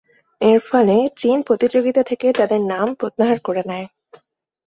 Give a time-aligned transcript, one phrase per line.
[0.41, 3.87] এরফলে চীন প্রতিযোগিতা থেকে তাদের নাম প্রত্যাহার করে নেয়।